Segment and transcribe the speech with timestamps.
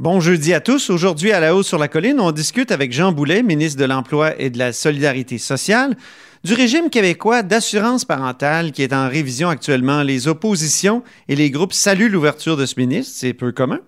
[0.00, 0.88] Bon jeudi à tous.
[0.88, 4.32] Aujourd'hui, à la hausse sur la colline, on discute avec Jean Boulet, ministre de l'Emploi
[4.40, 5.94] et de la Solidarité sociale,
[6.42, 10.02] du régime québécois d'assurance parentale qui est en révision actuellement.
[10.02, 13.80] Les oppositions et les groupes saluent l'ouverture de ce ministre, c'est peu commun.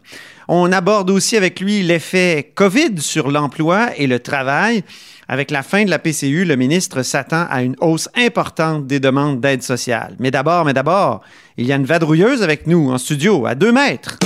[0.48, 4.84] On aborde aussi avec lui l'effet COVID sur l'emploi et le travail.
[5.28, 9.40] Avec la fin de la PCU, le ministre s'attend à une hausse importante des demandes
[9.40, 10.16] d'aide sociale.
[10.18, 11.22] Mais d'abord, mais d'abord,
[11.56, 14.18] il y a une vadrouilleuse avec nous en studio, à deux mètres.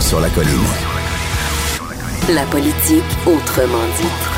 [0.00, 0.50] Sur la colline.
[2.30, 4.37] La politique autrement dit.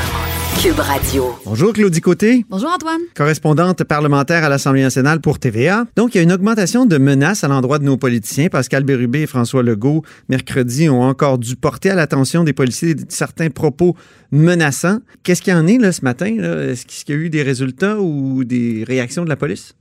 [0.59, 1.35] Cube Radio.
[1.45, 2.45] Bonjour Claudie Côté.
[2.49, 3.01] Bonjour Antoine.
[3.15, 5.85] Correspondante parlementaire à l'Assemblée nationale pour TVA.
[5.95, 8.47] Donc, il y a une augmentation de menaces à l'endroit de nos politiciens.
[8.49, 13.49] Pascal Bérubé et François Legault, mercredi, ont encore dû porter à l'attention des policiers certains
[13.49, 13.95] propos
[14.31, 14.99] menaçants.
[15.23, 16.27] Qu'est-ce qu'il y en est là, ce matin?
[16.27, 19.75] Est-ce qu'il y a eu des résultats ou des réactions de la police?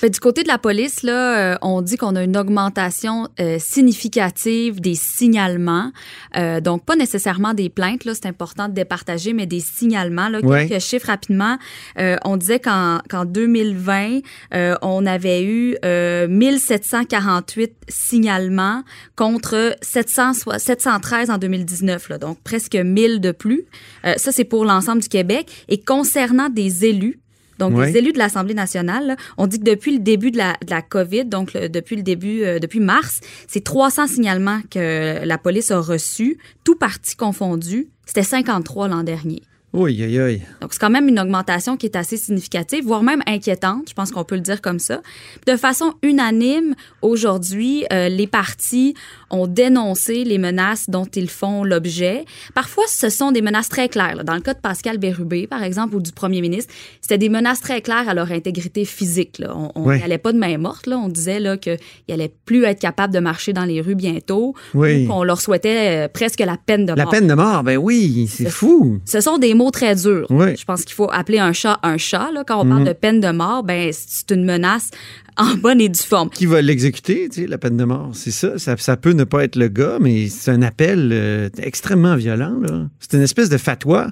[0.00, 3.58] Ben, du côté de la police, là, euh, on dit qu'on a une augmentation euh,
[3.58, 5.90] significative des signalements.
[6.36, 10.15] Euh, donc, pas nécessairement des plaintes, là, c'est important de départager, mais des signalements.
[10.28, 10.40] Là.
[10.66, 11.58] Quelques chiffres rapidement.
[11.98, 14.20] Euh, on disait qu'en qu'en 2020,
[14.54, 18.82] euh, on avait eu euh, 1748 signalements
[19.16, 22.08] contre 700, 713 en 2019.
[22.08, 23.64] Là, donc, presque 1000 de plus.
[24.04, 25.50] Euh, ça, c'est pour l'ensemble du Québec.
[25.68, 27.20] Et concernant des élus,
[27.58, 27.90] donc, Ouais.
[27.90, 30.70] les élus de l'Assemblée nationale, là, on dit que depuis le début de la, de
[30.70, 35.38] la COVID, donc le- depuis le début, euh, depuis mars, c'est 300 signalements que la
[35.38, 37.88] police a reçus, tout parti confondu.
[38.04, 39.40] C'était 53 l'an dernier.
[39.76, 40.42] Oui, aïe, aïe.
[40.60, 44.10] Donc, c'est quand même une augmentation qui est assez significative, voire même inquiétante, je pense
[44.10, 45.00] qu'on peut le dire comme ça.
[45.46, 48.94] De façon unanime, aujourd'hui, euh, les partis
[49.30, 52.24] ont dénoncé les menaces dont ils font l'objet.
[52.54, 54.16] Parfois, ce sont des menaces très claires.
[54.16, 54.22] là.
[54.24, 57.60] Dans le cas de Pascal Bérubé, par exemple, ou du premier ministre, c'était des menaces
[57.60, 59.38] très claires à leur intégrité physique.
[59.38, 59.54] Là.
[59.74, 60.86] On n'allait pas de main morte.
[60.86, 60.98] Là.
[60.98, 64.54] On disait qu'ils n'allaient plus être capables de marcher dans les rues bientôt.
[64.74, 65.04] Oui.
[65.04, 67.12] ou qu'on leur souhaitait euh, presque la peine de La mort.
[67.12, 69.00] peine de mort, ben oui, c'est fou.
[69.04, 70.26] Ce sont des mots très durs.
[70.30, 70.56] Oui.
[70.56, 72.30] Je pense qu'il faut appeler un chat un chat.
[72.32, 72.44] Là.
[72.46, 74.90] Quand on parle de peine de mort, ben c'est une menace
[75.36, 76.30] en bonne et due forme.
[76.30, 78.10] Qui va l'exécuter, tu sais, la peine de mort?
[78.14, 78.58] C'est ça.
[78.58, 78.76] ça.
[78.76, 82.54] ça peut ne pas être le gars, mais c'est un appel euh, extrêmement violent.
[83.00, 84.08] C'est une espèce de fatwa,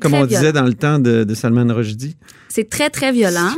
[0.00, 0.26] comme on violent.
[0.26, 2.16] disait dans le temps de, de Salman Rushdie.
[2.48, 3.50] C'est très, très violent.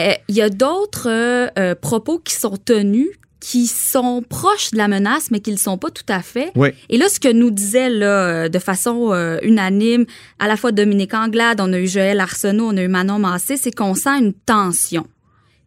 [0.00, 3.08] Euh, Il y a d'autres euh, propos qui sont tenus
[3.40, 6.50] qui sont proches de la menace, mais qui ne le sont pas tout à fait.
[6.56, 6.70] Oui.
[6.88, 10.06] Et là, ce que nous disait là, euh, de façon euh, unanime,
[10.38, 13.56] à la fois Dominique Anglade, on a eu Joël Arsenault, on a eu Manon Massé,
[13.56, 15.06] c'est qu'on sent une tension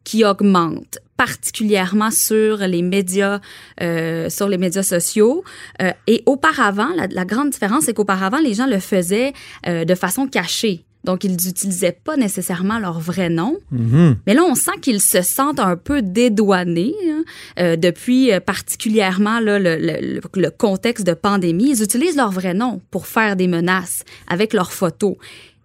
[0.04, 3.40] qui augmente particulièrement sur les médias,
[3.82, 5.44] euh, sur les médias sociaux.
[5.82, 9.34] Euh, et auparavant, la, la grande différence, c'est qu'auparavant, les gens le faisaient
[9.68, 10.84] de façon cachée.
[11.04, 13.58] Donc, ils n'utilisaient pas nécessairement leur vrai nom.
[13.72, 14.18] Mhm.
[14.28, 17.24] Mais là, on sent qu'ils se sentent un peu dédouanés hein,
[17.60, 21.72] euh, depuis euh, particulièrement là, le, le- le- le contexte de pandémie.
[21.72, 25.16] Ils utilisent leur vrai nom pour faire des menaces avec leurs photos.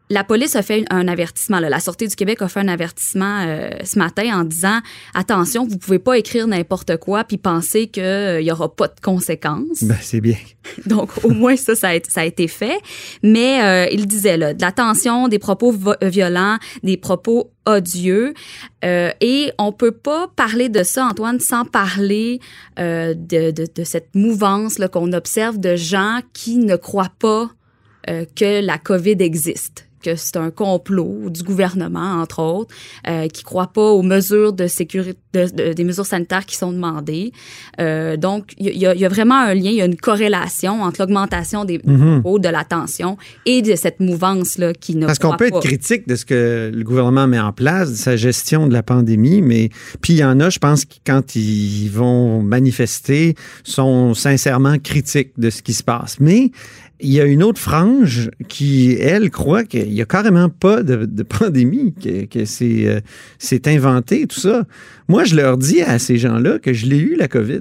[0.09, 1.59] La police a fait un avertissement.
[1.59, 1.69] là.
[1.69, 4.79] La Sûreté du Québec a fait un avertissement euh, ce matin en disant
[5.15, 9.83] attention, vous pouvez pas écrire n'importe quoi puis penser qu'il y aura pas de conséquences.
[9.83, 10.37] Ben, c'est bien.
[10.87, 12.79] Donc, au moins, ça, ça a, été- ça a été fait.
[13.25, 18.33] Mais euh, il disait, là, de la tension, des propos vo- violents, des propos odieux.
[18.85, 22.39] Euh, et on peut pas parler de ça, Antoine, sans parler
[22.79, 27.51] euh, de, de, de cette mouvance qu'on observe de gens qui ne croient pas
[28.09, 32.75] euh, que la COVID existe que c'est un complot du gouvernement, entre autres,
[33.09, 36.73] euh, qui croient pas aux mesures de sécurité, de- de- des mesures sanitaires qui sont
[36.73, 37.33] demandées.
[37.81, 39.97] Euh, donc, il y, a- il y a vraiment un lien, il y a une
[39.97, 42.23] corrélation entre l'augmentation des Mhm.
[42.39, 43.17] de la tension
[43.47, 45.59] et de cette mouvance-là qui ne Parce qu'on croit peut pas.
[45.59, 48.83] être critique de ce que le gouvernement met en place, de sa gestion de la
[48.83, 49.71] pandémie, mais
[50.01, 53.35] puis il y en a, je pense, qui, quand ils vont manifester,
[53.65, 56.17] sont sincèrement critiques de ce qui se passe.
[56.21, 56.51] Mais
[57.01, 61.23] il y a une autre frange qui, elle, croit qu'il n'y a carrément pas de,
[61.23, 61.95] pandémie,
[62.31, 63.01] que, c'est euh,
[63.39, 64.65] c'est inventé, tout ça.
[65.09, 67.61] Moi, je leur dis à ces gens-là que je l'ai eu, la COVID.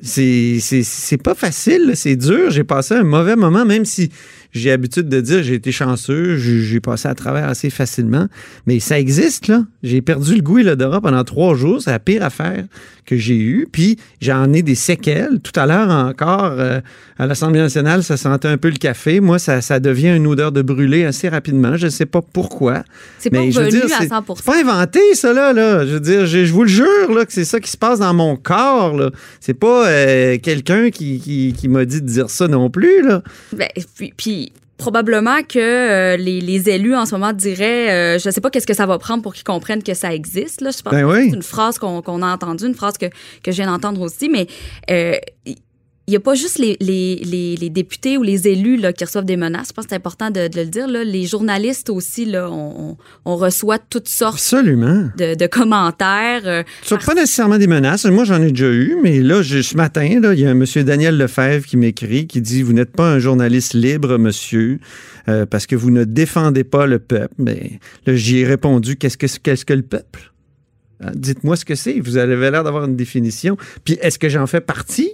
[0.00, 2.50] C'est c'est- c'est pas facile, c'est dur.
[2.50, 4.10] J'ai passé un mauvais moment, même si
[4.54, 8.28] j'ai l'habitude de dire j'ai été chanceux, j'ai passé à travers assez facilement.
[8.66, 9.64] Mais ça existe, là.
[9.82, 11.82] J'ai perdu le goût et l'odorat pendant trois jours.
[11.82, 12.64] C'est la pire affaire
[13.04, 13.66] que j'ai eue.
[13.70, 15.40] Puis j'en ai des séquelles.
[15.42, 16.80] Tout à l'heure encore, euh,
[17.18, 19.20] à l'Assemblée nationale, ça sentait un peu le café.
[19.20, 21.76] Moi, ça, ça devient une odeur de brûlé assez rapidement.
[21.76, 22.84] Je ne sais pas pourquoi.
[23.18, 25.52] C'est pas revenu à c'est- 100 C'est pas inventé, ça, là.
[25.52, 25.84] là.
[25.84, 27.98] Je veux dire, je, je vous le jure, là, que c'est ça qui se passe
[27.98, 29.10] dans mon corps, là.
[29.40, 33.22] C'est pas euh, quelqu'un qui, qui, qui m'a dit de dire ça non plus, là.
[33.52, 34.43] Ben, puis, puis
[34.76, 38.50] probablement que euh, les, les élus en ce moment diraient, euh, je ne sais pas
[38.50, 40.60] qu'est-ce que ça va prendre pour qu'ils comprennent que ça existe.
[40.60, 40.70] Là.
[40.70, 41.30] Je pense Ben que oui.
[41.30, 43.06] c'est une phrase qu'on qu'on a entendue, une phrase que,
[43.42, 44.46] que je viens d'entendre aussi, mais
[44.90, 45.14] euh,
[46.06, 49.04] il n'y a pas juste les, les, les, les députés ou les élus là, qui
[49.04, 49.68] reçoivent des menaces.
[49.68, 50.86] Je pense que c'est important de, de le dire.
[50.86, 51.02] Là.
[51.02, 55.08] Les journalistes aussi, là, on, on- reçoit toutes sortes Absolument.
[55.16, 56.42] de, de commentaires.
[56.46, 56.62] euh,
[57.06, 58.04] pas nécessairement des menaces.
[58.04, 60.84] Moi, j'en ai déjà eu, mais là, je- ce matin, il y a un monsieur
[60.84, 64.80] Daniel Lefebvre qui m'écrit, qui dit Vous n'êtes pas un journaliste libre, monsieur,
[65.28, 67.34] euh, parce que vous ne défendez pas le peuple.
[67.38, 70.32] Mais là, j'y ai répondu Qu'est-ce que, qu'est-ce que le peuple?
[71.02, 71.98] Hein, Dites-moi ce que c'est.
[72.00, 73.56] Vous avez l'air d'avoir une définition.
[73.84, 75.10] Puis, est-ce que j'en fais partie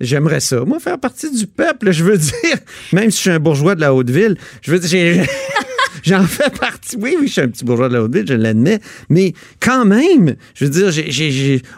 [0.00, 0.64] J'aimerais ça.
[0.64, 2.58] Moi, faire partie du peuple, je veux dire,
[2.92, 5.26] même si je suis un bourgeois de la Haute-Ville, je veux dire,
[6.06, 6.96] J'en fais partie.
[6.96, 8.78] Oui, oui, je suis un petit bourgeois de la Haute-Ville, je l'admets.
[9.10, 10.90] Mais quand même, je veux dire,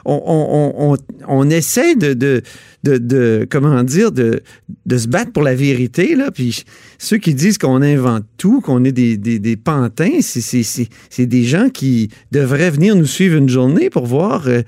[0.05, 2.43] on, essaie de, de,
[2.85, 4.43] de, comment dire, de,
[4.85, 6.15] de se battre pour la vérité.
[6.15, 6.31] Là.
[6.31, 6.65] Puis
[6.99, 12.11] ceux qui disent qu'on invente tout, qu'on est des, des, pantins, c'est des gens qui
[12.31, 14.61] devraient venir nous suivre une journée pour voir euh,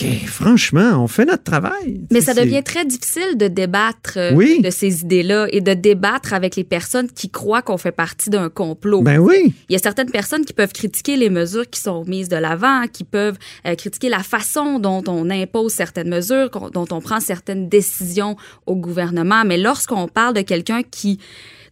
[0.00, 2.00] que, franchement, on fait notre travail.
[2.10, 4.60] Mais ça devient très difficile de débattre euh, Oui.
[4.62, 8.48] de ces idées-là et de débattre avec les personnes qui croient qu'on fait partie d'un
[8.48, 9.02] complot.
[9.02, 9.52] Ben oui.
[9.68, 12.86] Il y a certaines personnes qui peuvent critiquer les mesures qui sont mises de l'avant,
[12.92, 17.68] qui peuvent euh, critiquer la façon dont on impose certaines mesures, dont on prend certaines
[17.68, 18.36] décisions
[18.66, 19.44] au gouvernement.
[19.44, 21.18] Mais lorsqu'on parle de quelqu'un qui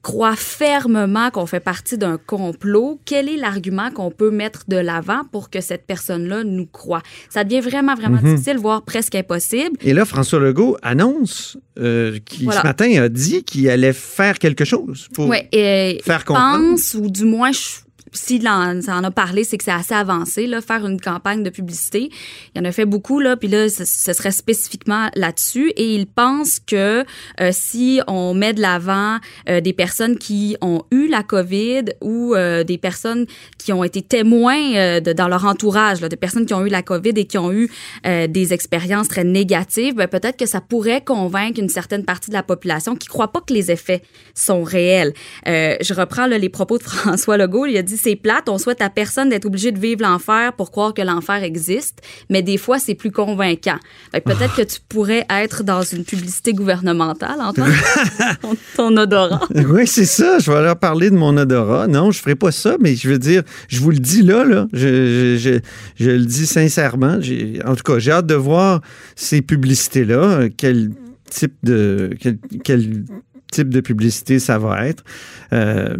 [0.02, 5.22] croit fermement qu'on fait partie d'un complot, quel est l'argument qu'on peut mettre de l'avant
[5.32, 7.02] pour que cette personne-là nous croit?
[7.30, 8.34] Ça devient vraiment, vraiment Mhm.
[8.34, 9.76] difficile, voire presque impossible.
[9.80, 12.60] Et là, François Legault annonce euh, qui Voilà.
[12.62, 16.70] ce matin a dit qu'il allait faire quelque chose pour et faire comprendre.
[16.70, 17.80] pense, ou du moins, je-
[18.12, 21.50] s'il en, en a parlé, c'est que c'est assez avancé, là, faire une campagne de
[21.50, 22.10] publicité.
[22.54, 25.70] Il en a fait beaucoup, là, puis là, ce, serait spécifiquement là-dessus.
[25.76, 27.04] Et il pense que
[27.40, 29.18] euh, si on met de l'avant
[29.48, 33.26] euh, des personnes qui ont eu la COVID ou euh, des personnes
[33.58, 37.12] qui ont été témoins dans leur entourage, là, de personnes qui ont eu la COVID
[37.16, 37.70] et qui ont eu
[38.04, 42.42] des expériences très négatives, ben, peut-être que ça pourrait convaincre une certaine partie de la
[42.42, 44.02] population qui croit pas que les effets
[44.34, 45.12] sont réels.
[45.46, 47.66] Je reprends là, les propos de François Legault.
[47.66, 50.70] Il a dit c'est plate, on souhaite à personne d'être obligé de vivre l'enfer pour
[50.70, 52.00] croire que l'enfer existe,
[52.30, 53.78] mais des fois c'est plus convaincant.
[54.12, 57.72] Peut-être que tu pourrais être dans une publicité gouvernementale, Antoine,
[58.42, 59.48] ton, ton odorat.
[59.68, 60.38] Oui, c'est ça.
[60.38, 61.86] Je vais leur parler de mon odorat.
[61.86, 64.66] Non, je ferai pas ça, mais je veux dire, je vous le dis là, là.
[64.72, 67.18] Je, je, je, je le dis sincèrement.
[67.66, 68.80] En tout cas, j'ai hâte de voir
[69.16, 70.48] ces publicités-là.
[70.56, 70.90] Quel
[71.28, 73.04] type de quel, quel
[73.50, 75.04] type de publicité ça va être.
[75.52, 75.96] Euh,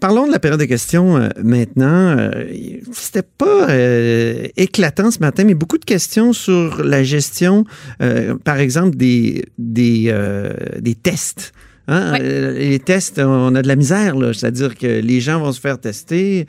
[0.00, 2.16] parlons de la période de questions euh, maintenant.
[2.18, 2.44] Euh,
[2.92, 7.64] C'était pas euh, éclatant ce matin, mais beaucoup de questions sur la gestion,
[8.44, 10.14] par exemple, des, des,
[10.80, 11.52] des tests.
[11.86, 12.18] Hein?
[12.18, 14.32] Les tests, on a de la misère, là.
[14.32, 16.46] C'est-à-dire que les gens vont se faire tester,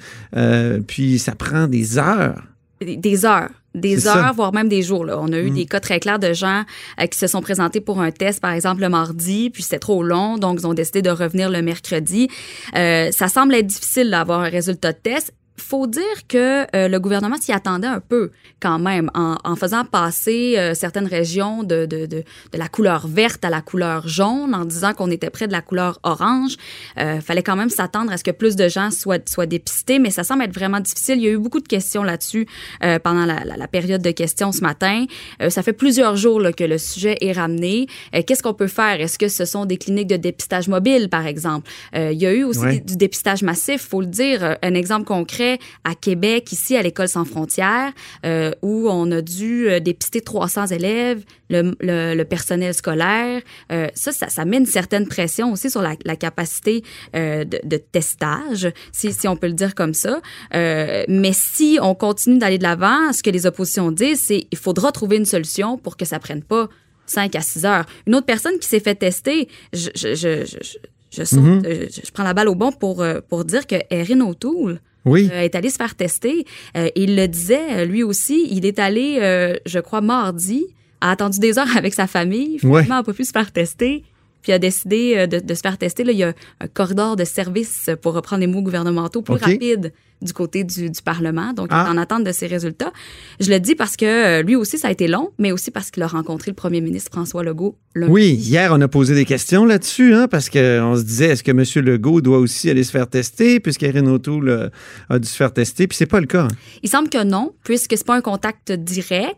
[0.87, 2.43] puis ça prend des heures.
[2.81, 3.49] Des heures.
[3.79, 4.31] Des heures, ça.
[4.35, 5.05] voire même des jours.
[5.05, 5.17] Là.
[5.19, 5.53] On a eu Mm.
[5.55, 6.63] des cas très clairs de gens
[6.99, 10.03] euh, qui se sont présentés pour un test, par exemple, le mardi, puis c'était trop
[10.03, 12.29] long, donc ils ont décidé de revenir le mercredi.
[12.75, 15.33] Euh, ça semble être difficile d'avoir un résultat de test.
[15.59, 19.85] Faut dire que euh, le gouvernement s'y attendait un peu quand même en, en faisant
[19.85, 24.55] passer euh, certaines régions de, de, de, de la couleur verte à la couleur jaune,
[24.55, 26.55] en disant qu'on était près de la couleur orange.
[26.97, 30.09] Euh, fallait quand même s'attendre à ce que plus de gens soient, soient dépistés, mais
[30.11, 31.17] ça semble être vraiment difficile.
[31.17, 32.47] Il y a eu beaucoup de questions là-dessus
[32.83, 35.05] euh, pendant la, la, la période de questions ce matin.
[35.49, 37.87] Ça fait plusieurs jours là, que le sujet est ramené.
[38.27, 38.99] Qu'est-ce qu'on peut faire?
[39.01, 41.69] Est-ce que ce sont des cliniques de dépistage mobile, par exemple?
[41.95, 42.79] Il y a eu aussi Ouais.
[42.81, 44.57] du dépistage massif, faut le dire.
[44.61, 45.48] Un exemple concret
[45.83, 47.91] à Québec, ici à l'École sans frontières,
[48.25, 53.41] euh, où on a dû euh, dépister 300 élèves, le, le, le personnel scolaire.
[53.71, 56.83] Euh, ça, ça, ça met une certaine pression aussi sur la, la capacité
[57.15, 60.21] euh, de, de testage, si, si on peut le dire comme ça.
[60.53, 64.91] Mais si on continue d'aller de l'avant, ce que les oppositions disent, c'est il faudra
[64.91, 66.67] trouver une solution pour que ça prenne pas
[67.05, 67.85] 5 à 6 heures.
[68.05, 70.77] Une autre personne qui s'est fait tester, je, je, je, je, je-
[71.11, 74.79] je saute, je, je prends la balle au bon pour, pour dire que Erin O'Toole
[75.05, 75.29] Oui.
[75.31, 76.45] euh, est allé se faire tester.
[76.77, 80.65] Euh, il le disait, euh, lui aussi, il est allé, euh, je crois, mardi,
[81.01, 82.87] a attendu des heures avec sa famille, finalement, Ouais.
[82.87, 84.03] n'a pas pu se faire tester.
[84.41, 86.03] Puis a décidé euh, de, de se faire tester.
[86.03, 89.93] Là, il y a un corridor de service, pour reprendre les mots gouvernementaux, plus rapide
[90.21, 91.53] du côté du, du Parlement.
[91.53, 91.85] Donc, il Ah.
[91.87, 92.91] est en attente de ces résultats.
[93.39, 95.91] Je le dis parce que euh, lui aussi, ça a été long, mais aussi parce
[95.91, 98.11] qu'il a rencontré le premier ministre François Legault lundi.
[98.11, 101.51] Oui, hier, on a posé des questions là-dessus, hein, parce qu'on se disait, est-ce que
[101.51, 101.63] M.
[101.85, 104.71] Legault doit aussi aller se faire tester, puisqu'Erin O'Toole
[105.09, 106.43] a dû se faire tester, puis c'est pas le cas.
[106.43, 106.55] hein.
[106.83, 109.37] Il semble que non, puisque c'est pas un contact direct.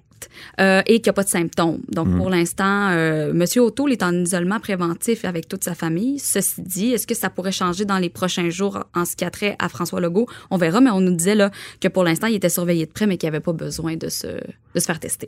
[0.59, 1.79] Euh, et qu'il n'y a pas de symptômes.
[1.89, 2.17] Donc, Mm.
[2.17, 3.45] pour l'instant, euh, M.
[3.57, 6.19] O'Toole est en isolement préventif avec toute sa famille.
[6.19, 9.29] Ceci dit, est-ce que ça pourrait changer dans les prochains jours en ce qui a
[9.29, 10.27] trait à François Legault?
[10.49, 13.07] On verra, mais on nous disait là, que pour l'instant, il était surveillé de près,
[13.07, 15.27] mais qu'il n'y avait pas besoin de se, de se faire tester.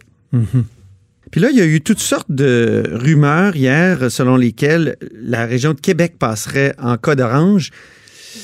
[1.32, 5.74] Puis là, il y a eu toutes sortes de rumeurs hier selon lesquelles la région
[5.74, 7.72] de Québec passerait en cas d'orange.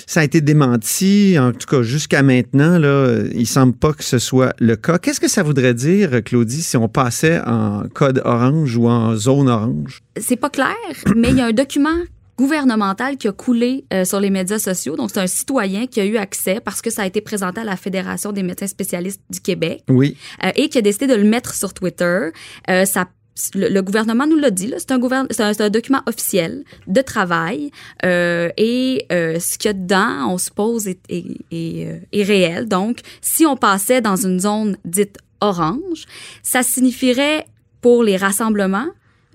[0.08, 2.78] Ça a été démenti, en tout cas jusqu'à maintenant.
[2.80, 4.98] Là, il semble pas que ce soit le cas.
[5.00, 9.50] Qu'est-ce que ça voudrait dire, Claudie, si on passait en code orange ou en zone
[9.50, 10.02] orange?
[10.20, 10.76] c'est pas clair,
[11.16, 11.98] mais il y a un document
[12.38, 14.96] gouvernemental qui a coulé euh, sur les médias sociaux.
[14.96, 17.64] Donc, c'est un citoyen qui a eu accès parce que ça a été présenté à
[17.66, 20.16] la Fédération des médecins spécialistes du Québec Oui.
[20.46, 22.30] euh, et qui a décidé de le mettre sur Twitter.
[22.70, 23.08] Euh, ça
[23.56, 27.72] le, gouvernement nous l'a dit, c'est un, document officiel de travail
[28.06, 32.68] euh, et euh, ce qu'il y a dedans, on suppose, est, euh, est réel.
[32.68, 36.06] Donc, si on passait dans une zone dite orange,
[36.44, 37.46] ça signifierait
[37.82, 38.90] pour les rassemblements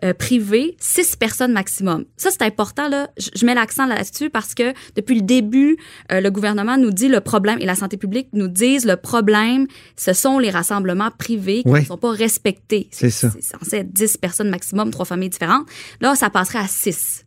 [0.05, 2.05] euh, privés, six personnes maximum.
[2.17, 2.89] Ça, c'est important.
[2.89, 3.11] Là.
[3.17, 5.77] Je, je mets l'accent là-dessus parce que depuis le début,
[6.13, 9.67] euh, le gouvernement nous dit le problème et la santé publique nous disent le problème,
[9.97, 12.89] ce sont les rassemblements privés qui ne sont pas respectés.
[12.91, 13.31] C'est ça.
[13.35, 15.67] C'est censé être 10 personnes maximum, trois familles différentes.
[16.01, 17.25] Là, ça passerait à 6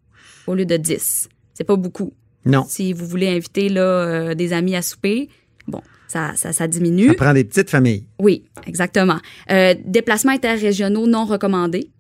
[0.47, 1.29] au lieu de 10.
[1.53, 2.13] C'est pas beaucoup.
[2.45, 2.65] Non.
[2.67, 5.29] Si vous voulez inviter là, euh, des amis à souper,
[5.67, 7.09] bon, ça, ça, ça diminue.
[7.09, 8.05] Ça prend des petites familles.
[8.19, 9.17] Oui, exactement.
[9.51, 11.91] Euh, déplacements interrégionaux non recommandés.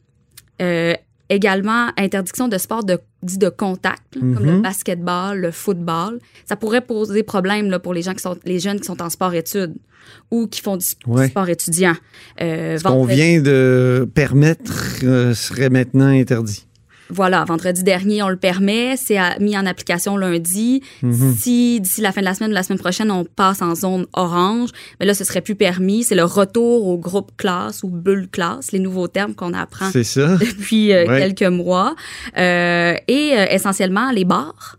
[0.61, 0.93] Euh,
[1.29, 4.55] également, interdiction de sport de, dit de contact, là, comme Mhm.
[4.55, 6.19] le basketball, le football.
[6.45, 9.09] Ça pourrait poser problème là, pour les gens qui sont les jeunes qui sont en
[9.09, 9.75] sport-études
[10.31, 11.27] ou qui font du Ouais.
[11.27, 11.95] sport étudiant.
[12.41, 16.65] Euh, Ce qu'on vient de permettre euh, serait maintenant interdit.
[17.09, 18.97] Voilà, vendredi dernier, on le permet.
[18.97, 20.81] C'est mis en application lundi.
[21.01, 21.35] Mhm.
[21.37, 24.07] Si d'ici la fin de la semaine ou la semaine prochaine, on passe en zone
[24.13, 26.03] orange, mais là, ce serait plus permis.
[26.03, 30.03] C'est le retour au groupe classe ou bulle classe, les nouveaux termes qu'on apprend C'est
[30.03, 30.35] ça.
[30.39, 31.19] depuis euh, Ouais.
[31.19, 31.95] quelques mois.
[32.37, 34.77] Euh, et euh, essentiellement, les bars,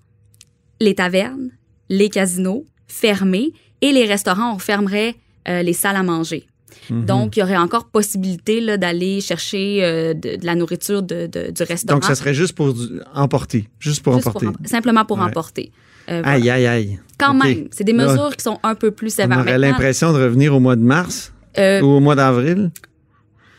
[0.80, 1.50] les tavernes,
[1.88, 5.14] les casinos fermés et les restaurants, on fermerait
[5.48, 6.47] euh, les salles à manger.
[6.90, 7.04] Mhm.
[7.04, 11.26] Donc, il y aurait encore possibilité là, d'aller chercher euh, de, de la nourriture de,
[11.26, 11.98] de- du restaurant.
[11.98, 12.74] Donc, ça serait juste pour
[13.14, 13.68] emporter.
[13.78, 14.46] Juste pour Juste emporter.
[14.46, 15.24] em- simplement pour Ouais.
[15.24, 15.72] emporter.
[16.10, 16.30] Euh, voilà.
[16.38, 16.98] Aïe, aïe, aïe.
[17.18, 19.38] Quand même, c'est des Là, mesures qui sont un peu plus On sévères.
[19.40, 22.70] aurait Maintenant, l'impression de revenir au mois de mars euh, ou au mois d'avril?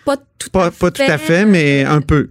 [0.06, 2.30] pas tout Pas, à pas tout à fait, mais un peu.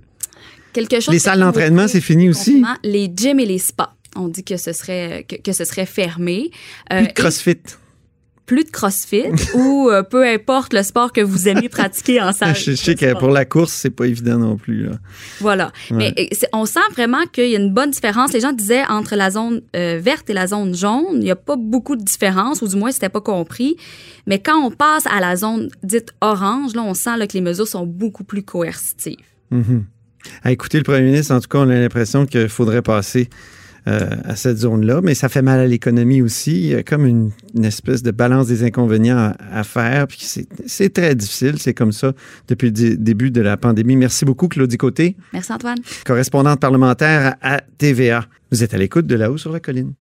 [0.73, 1.13] quelque chose.
[1.13, 2.65] Les salles d'entraînement, c'est fini aussi.
[2.83, 3.95] Les gyms et les spas.
[4.17, 6.51] On dit que ce serait que, que ce serait fermé.
[6.91, 7.59] Plus de et crossfit.
[8.49, 12.57] Plus de CrossFit ou euh, peu importe le sport que vous aimez pratiquer en salle.
[12.57, 14.87] Je sais que pour la course, c'est pas évident non plus.
[14.87, 14.93] là.
[15.41, 15.71] Voilà.
[15.93, 18.33] Mais euh, on sent vraiment qu'il y a une bonne différence.
[18.33, 21.37] Les gens disaient entre la zone euh, verte et la zone jaune, il n'y a
[21.37, 23.77] pas beaucoup de différence, ou du moins, c'était pas compris.
[24.27, 27.43] Mais quand on passe à la zone dite orange, là, on sent là, que les
[27.43, 29.17] mesures sont beaucoup plus coercitives.
[29.51, 29.85] Mhm.
[30.43, 33.29] À écouter le premier ministre, en tout cas, on a l'impression qu'il faudrait passer
[33.89, 36.53] euh, à cette zone-là, mais ça fait mal à l'économie aussi.
[36.61, 40.19] Il y a comme une, une espèce de balance des inconvénients à, à faire, puis
[40.67, 41.59] c'est très difficile.
[41.59, 42.13] C'est comme ça
[42.49, 43.97] depuis le dé- début de la pandémie.
[43.97, 45.79] Merci beaucoup, Claudie Côté, Merci, Antoine.
[46.05, 48.25] correspondante parlementaire à TVA.
[48.53, 49.93] Vous êtes à l'écoute de là-haut sur la colline.